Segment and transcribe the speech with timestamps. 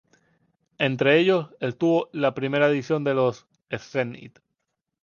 [0.79, 4.39] Entre ellos estuvo la primera edición de los "Scene It?